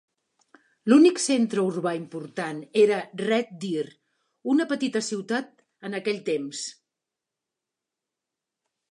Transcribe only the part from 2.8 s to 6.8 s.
era Red Deer, una petita ciutat en aquell temps.